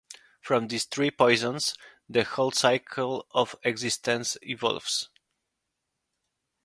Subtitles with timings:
[0.41, 1.75] From these three poisons,
[2.09, 5.09] the whole cycle of existence evolves.